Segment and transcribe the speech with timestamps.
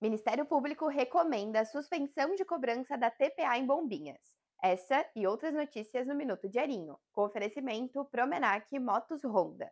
[0.00, 4.20] Ministério Público recomenda a suspensão de cobrança da TPA em Bombinhas.
[4.62, 9.68] Essa e outras notícias no Minuto Diarinho, com oferecimento Promenac Motos Honda.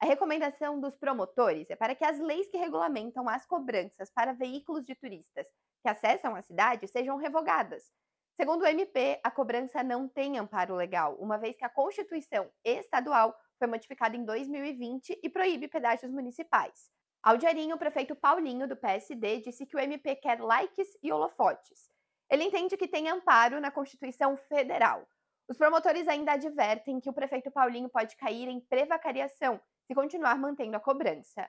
[0.00, 4.84] A recomendação dos promotores é para que as leis que regulamentam as cobranças para veículos
[4.84, 5.46] de turistas
[5.80, 7.84] que acessam a cidade sejam revogadas.
[8.34, 13.32] Segundo o MP, a cobrança não tem amparo legal, uma vez que a Constituição Estadual
[13.60, 16.97] foi modificada em 2020 e proíbe pedágios municipais.
[17.28, 21.90] Ao diarinho, o prefeito Paulinho, do PSD, disse que o MP quer likes e holofotes.
[22.30, 25.06] Ele entende que tem amparo na Constituição Federal.
[25.46, 30.74] Os promotores ainda advertem que o prefeito Paulinho pode cair em prevaricação se continuar mantendo
[30.78, 31.46] a cobrança.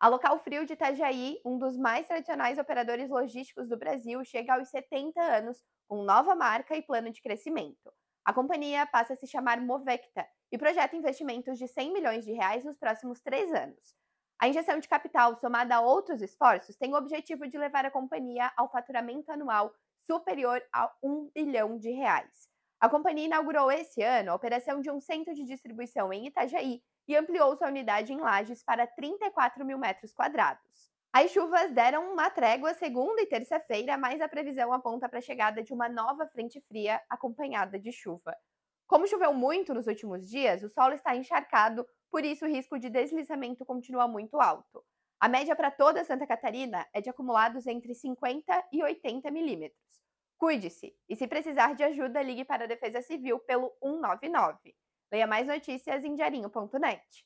[0.00, 4.70] A Local Frio de Itajaí, um dos mais tradicionais operadores logísticos do Brasil, chega aos
[4.70, 7.92] 70 anos com nova marca e plano de crescimento.
[8.24, 12.64] A companhia passa a se chamar Movecta e projeta investimentos de 100 milhões de reais
[12.64, 14.01] nos próximos três anos.
[14.42, 18.50] A injeção de capital, somada a outros esforços, tem o objetivo de levar a companhia
[18.56, 22.48] ao faturamento anual superior a 1 bilhão de reais.
[22.80, 27.16] A companhia inaugurou esse ano a operação de um centro de distribuição em Itajaí e
[27.16, 30.90] ampliou sua unidade em Lages para 34 mil metros quadrados.
[31.12, 35.62] As chuvas deram uma trégua segunda e terça-feira, mas a previsão aponta para a chegada
[35.62, 38.36] de uma nova frente fria acompanhada de chuva.
[38.86, 42.90] Como choveu muito nos últimos dias, o solo está encharcado, por isso o risco de
[42.90, 44.84] deslizamento continua muito alto.
[45.18, 49.80] A média para toda Santa Catarina é de acumulados entre 50 e 80 milímetros.
[50.36, 54.74] Cuide-se e, se precisar de ajuda, ligue para a Defesa Civil pelo 199.
[55.12, 57.24] Leia mais notícias em diarinho.net.